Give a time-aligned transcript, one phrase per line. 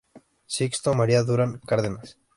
[0.55, 2.07] Sixto María Durán Cárdenas